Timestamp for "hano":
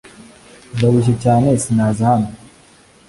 2.11-2.29